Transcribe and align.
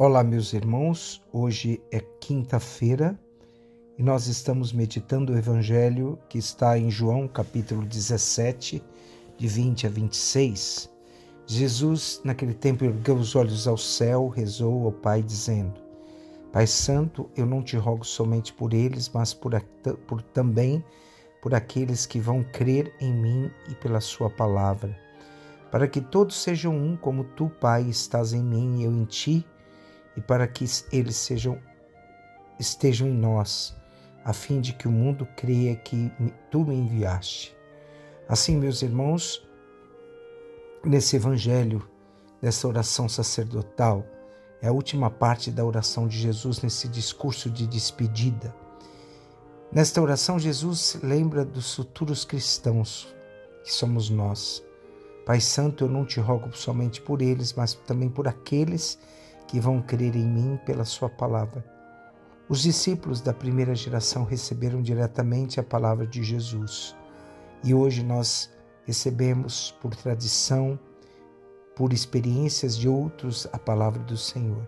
Olá, 0.00 0.22
meus 0.22 0.52
irmãos. 0.52 1.20
Hoje 1.32 1.82
é 1.90 1.98
quinta-feira 2.20 3.18
e 3.98 4.02
nós 4.04 4.28
estamos 4.28 4.72
meditando 4.72 5.32
o 5.32 5.36
evangelho 5.36 6.16
que 6.28 6.38
está 6.38 6.78
em 6.78 6.88
João, 6.88 7.26
capítulo 7.26 7.84
17, 7.84 8.80
de 9.36 9.48
20 9.48 9.88
a 9.88 9.90
26. 9.90 10.88
Jesus, 11.48 12.20
naquele 12.22 12.54
tempo, 12.54 12.84
ergueu 12.84 13.16
os 13.16 13.34
olhos 13.34 13.66
ao 13.66 13.76
céu, 13.76 14.28
rezou 14.28 14.84
ao 14.84 14.92
Pai, 14.92 15.20
dizendo: 15.20 15.82
Pai 16.52 16.68
Santo, 16.68 17.28
eu 17.36 17.44
não 17.44 17.60
te 17.60 17.76
rogo 17.76 18.04
somente 18.04 18.52
por 18.52 18.72
eles, 18.72 19.10
mas 19.12 19.34
por, 19.34 19.60
por 20.06 20.22
também 20.22 20.84
por 21.42 21.56
aqueles 21.56 22.06
que 22.06 22.20
vão 22.20 22.44
crer 22.44 22.94
em 23.00 23.12
mim 23.12 23.50
e 23.68 23.74
pela 23.74 24.00
Sua 24.00 24.30
palavra, 24.30 24.96
para 25.72 25.88
que 25.88 26.00
todos 26.00 26.40
sejam 26.40 26.72
um, 26.72 26.96
como 26.96 27.24
tu, 27.24 27.50
Pai, 27.60 27.82
estás 27.88 28.32
em 28.32 28.44
mim 28.44 28.78
e 28.78 28.84
eu 28.84 28.92
em 28.92 29.04
ti 29.04 29.44
e 30.18 30.20
para 30.20 30.48
que 30.48 30.64
eles 30.90 31.14
sejam 31.14 31.60
estejam 32.58 33.06
em 33.06 33.14
nós, 33.14 33.76
a 34.24 34.32
fim 34.32 34.60
de 34.60 34.72
que 34.72 34.88
o 34.88 34.90
mundo 34.90 35.24
creia 35.36 35.76
que 35.76 36.10
tu 36.50 36.64
me 36.64 36.74
enviaste. 36.74 37.56
Assim, 38.28 38.56
meus 38.56 38.82
irmãos, 38.82 39.48
nesse 40.84 41.14
evangelho, 41.14 41.88
nessa 42.42 42.66
oração 42.66 43.08
sacerdotal, 43.08 44.04
é 44.60 44.66
a 44.66 44.72
última 44.72 45.08
parte 45.08 45.52
da 45.52 45.64
oração 45.64 46.08
de 46.08 46.18
Jesus 46.18 46.62
nesse 46.62 46.88
discurso 46.88 47.48
de 47.48 47.64
despedida. 47.64 48.52
Nesta 49.70 50.02
oração, 50.02 50.36
Jesus 50.36 50.98
lembra 51.00 51.44
dos 51.44 51.76
futuros 51.76 52.24
cristãos, 52.24 53.14
que 53.62 53.72
somos 53.72 54.10
nós. 54.10 54.64
Pai 55.24 55.40
Santo, 55.40 55.84
eu 55.84 55.88
não 55.88 56.04
te 56.04 56.18
rogo 56.18 56.50
somente 56.56 57.00
por 57.00 57.22
eles, 57.22 57.52
mas 57.52 57.74
também 57.74 58.08
por 58.08 58.26
aqueles 58.26 58.98
que 58.98 59.18
que 59.48 59.58
vão 59.58 59.82
crer 59.82 60.14
em 60.14 60.26
mim 60.26 60.60
pela 60.64 60.84
Sua 60.84 61.08
palavra. 61.08 61.64
Os 62.48 62.62
discípulos 62.62 63.20
da 63.20 63.32
primeira 63.32 63.74
geração 63.74 64.24
receberam 64.24 64.80
diretamente 64.80 65.58
a 65.58 65.62
palavra 65.62 66.06
de 66.06 66.22
Jesus 66.22 66.94
e 67.64 67.74
hoje 67.74 68.04
nós 68.04 68.50
recebemos 68.84 69.74
por 69.82 69.94
tradição, 69.96 70.78
por 71.74 71.92
experiências 71.92 72.76
de 72.76 72.88
outros, 72.88 73.46
a 73.52 73.58
palavra 73.58 74.02
do 74.02 74.16
Senhor. 74.16 74.66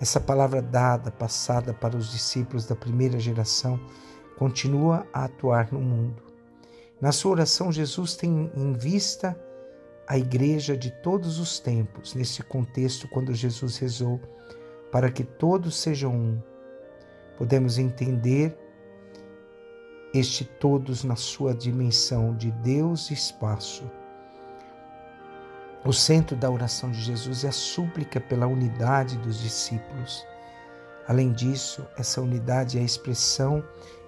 Essa 0.00 0.20
palavra 0.20 0.60
dada, 0.60 1.10
passada 1.10 1.72
para 1.72 1.96
os 1.96 2.12
discípulos 2.12 2.66
da 2.66 2.76
primeira 2.76 3.18
geração, 3.18 3.80
continua 4.38 5.06
a 5.12 5.24
atuar 5.24 5.72
no 5.72 5.80
mundo. 5.80 6.22
Na 7.00 7.12
sua 7.12 7.32
oração, 7.32 7.72
Jesus 7.72 8.14
tem 8.14 8.50
em 8.54 8.72
vista 8.72 9.38
a 10.06 10.16
igreja 10.16 10.76
de 10.76 10.90
todos 10.90 11.38
os 11.38 11.58
tempos, 11.58 12.14
nesse 12.14 12.42
contexto, 12.42 13.08
quando 13.08 13.34
Jesus 13.34 13.76
rezou 13.78 14.20
para 14.92 15.10
que 15.10 15.24
todos 15.24 15.76
sejam 15.76 16.14
um. 16.14 16.42
Podemos 17.36 17.76
entender 17.76 18.56
este 20.14 20.44
todos 20.44 21.04
na 21.04 21.16
sua 21.16 21.54
dimensão 21.54 22.34
de 22.34 22.50
Deus 22.50 23.10
e 23.10 23.14
espaço. 23.14 23.84
O 25.84 25.92
centro 25.92 26.36
da 26.36 26.50
oração 26.50 26.90
de 26.90 27.00
Jesus 27.00 27.44
é 27.44 27.48
a 27.48 27.52
súplica 27.52 28.20
pela 28.20 28.46
unidade 28.46 29.18
dos 29.18 29.40
discípulos. 29.40 30.26
Além 31.06 31.32
disso, 31.32 31.86
essa 31.96 32.20
unidade 32.20 32.78
é 32.78 32.80
a 32.80 32.84
expressão 32.84 33.62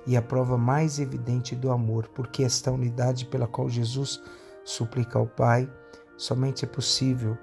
e 0.06 0.16
a 0.16 0.22
prova 0.22 0.56
mais 0.56 0.98
evidente 0.98 1.54
do 1.54 1.70
amor, 1.70 2.08
porque 2.08 2.42
esta 2.42 2.72
unidade 2.72 3.26
pela 3.26 3.46
qual 3.46 3.68
Jesus 3.68 4.20
suplica 4.68 5.18
ao 5.18 5.26
Pai 5.26 5.70
somente 6.14 6.64
é 6.64 6.68
possível 6.68 7.38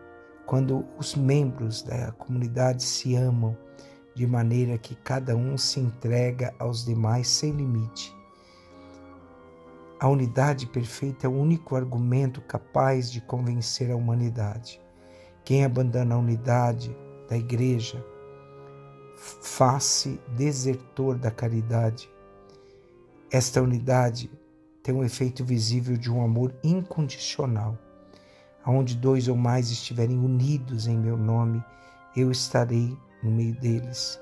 quando 0.46 0.86
os 0.96 1.16
membros 1.16 1.82
da 1.82 2.12
comunidade 2.12 2.84
se 2.84 3.16
amam 3.16 3.58
de 4.14 4.28
maneira 4.28 4.78
que 4.78 4.94
cada 4.96 5.36
um 5.36 5.58
se 5.58 5.80
entrega 5.80 6.54
aos 6.60 6.86
demais 6.86 7.28
sem 7.28 7.52
limite. 7.52 8.16
A 10.00 10.08
unidade 10.08 10.68
perfeita 10.68 11.26
é 11.26 11.30
o 11.30 11.34
único 11.34 11.76
argumento 11.76 12.42
capaz 12.42 13.12
de 13.12 13.20
convencer 13.22 13.92
a 13.92 13.96
humanidade. 13.96 14.80
Quem 15.44 15.66
abandona 15.66 16.14
a 16.14 16.20
unidade 16.20 16.96
da 17.28 17.36
igreja 17.36 18.06
faz-se 19.18 20.22
desertor 20.38 21.18
da 21.18 21.32
caridade. 21.32 22.08
Esta 23.32 23.64
unidade 23.64 24.30
tem 24.86 24.94
um 24.94 25.04
efeito 25.04 25.44
visível 25.44 25.98
de 25.98 26.14
um 26.14 26.24
amor 26.24 26.54
incondicional. 26.64 27.76
Onde 28.64 28.96
dois 28.96 29.28
ou 29.28 29.36
mais 29.36 29.72
estiverem 29.72 30.20
unidos 30.20 30.86
em 30.86 30.96
meu 30.96 31.18
nome, 31.18 31.64
eu 32.16 32.30
estarei 32.32 32.96
no 33.24 33.32
meio 33.32 33.60
deles. 33.60 34.22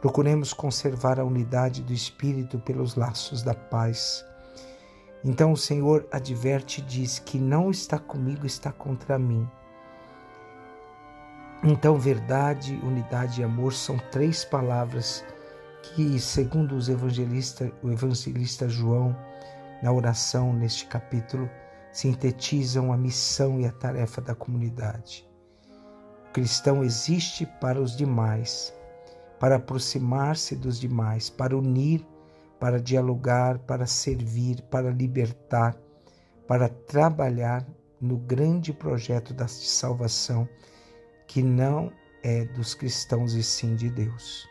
Procuremos 0.00 0.52
conservar 0.52 1.20
a 1.20 1.24
unidade 1.24 1.80
do 1.80 1.92
Espírito 1.92 2.58
pelos 2.58 2.96
laços 2.96 3.44
da 3.44 3.54
paz. 3.54 4.24
Então 5.24 5.52
o 5.52 5.56
Senhor 5.56 6.08
adverte 6.10 6.80
e 6.80 6.84
diz 6.84 7.20
que 7.20 7.38
não 7.38 7.70
está 7.70 7.96
comigo, 7.96 8.44
está 8.44 8.72
contra 8.72 9.16
mim. 9.16 9.48
Então, 11.62 11.96
verdade, 11.96 12.74
unidade 12.82 13.40
e 13.40 13.44
amor 13.44 13.72
são 13.72 13.96
três 14.10 14.44
palavras 14.44 15.24
que, 15.82 16.18
segundo 16.18 16.74
os 16.74 16.88
evangelistas, 16.88 17.70
o 17.80 17.92
evangelista 17.92 18.68
João, 18.68 19.16
na 19.82 19.92
oração 19.92 20.52
neste 20.52 20.86
capítulo, 20.86 21.48
sintetizam 21.92 22.92
a 22.92 22.96
missão 22.96 23.60
e 23.60 23.66
a 23.66 23.72
tarefa 23.72 24.20
da 24.20 24.34
comunidade. 24.34 25.28
O 26.28 26.32
cristão 26.32 26.82
existe 26.82 27.46
para 27.60 27.80
os 27.80 27.96
demais, 27.96 28.74
para 29.38 29.56
aproximar-se 29.56 30.56
dos 30.56 30.80
demais, 30.80 31.30
para 31.30 31.56
unir, 31.56 32.04
para 32.58 32.80
dialogar, 32.80 33.58
para 33.58 33.86
servir, 33.86 34.62
para 34.62 34.90
libertar, 34.90 35.76
para 36.48 36.68
trabalhar 36.68 37.64
no 38.00 38.16
grande 38.16 38.72
projeto 38.72 39.32
da 39.32 39.46
salvação 39.46 40.48
que 41.26 41.42
não 41.42 41.92
é 42.22 42.44
dos 42.44 42.74
cristãos 42.74 43.34
e 43.34 43.42
sim 43.42 43.76
de 43.76 43.90
Deus. 43.90 44.48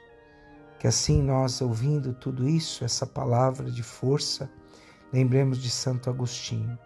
Que 0.79 0.87
assim 0.87 1.21
nós, 1.21 1.61
ouvindo 1.61 2.13
tudo 2.13 2.47
isso, 2.47 2.83
essa 2.83 3.05
palavra 3.05 3.71
de 3.71 3.83
força, 3.83 4.49
lembremos 5.13 5.59
de 5.59 5.69
Santo 5.69 6.09
Agostinho. 6.09 6.77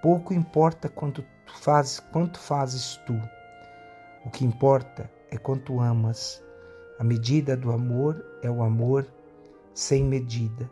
Pouco 0.00 0.32
importa 0.32 0.88
quanto 0.88 1.24
fazes, 1.60 1.98
quanto 1.98 2.38
fazes 2.38 2.96
tu. 3.04 3.20
O 4.24 4.30
que 4.30 4.44
importa 4.44 5.10
é 5.30 5.36
quanto 5.36 5.80
amas. 5.80 6.42
A 6.98 7.04
medida 7.04 7.56
do 7.56 7.72
amor 7.72 8.24
é 8.42 8.50
o 8.50 8.62
amor 8.62 9.06
sem 9.74 10.04
medida. 10.04 10.70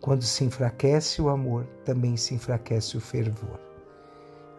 Quando 0.00 0.22
se 0.22 0.44
enfraquece 0.44 1.20
o 1.20 1.28
amor, 1.28 1.66
também 1.84 2.16
se 2.16 2.34
enfraquece 2.34 2.96
o 2.96 3.00
fervor. 3.00 3.58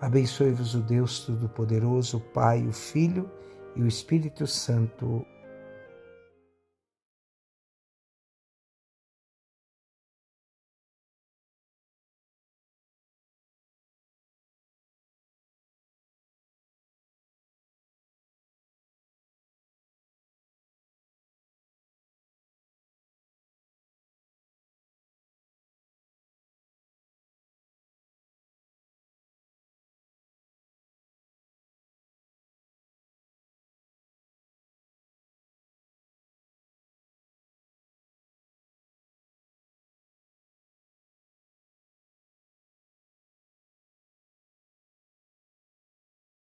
Abençoe-vos 0.01 0.73
o 0.75 0.81
Deus 0.81 1.19
Todo-Poderoso, 1.19 2.17
o 2.17 2.21
Pai, 2.21 2.65
o 2.67 2.73
Filho 2.73 3.29
e 3.75 3.83
o 3.83 3.87
Espírito 3.87 4.45
Santo. 4.47 5.25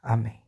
Amém. 0.03 0.42